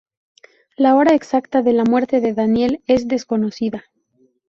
La 0.77 0.95
hora 0.95 1.13
exacta 1.13 1.61
de 1.61 1.73
la 1.73 1.83
muerte 1.83 2.21
de 2.21 2.33
Daniel 2.33 2.81
es 2.87 3.07
desconocida. 3.07 3.83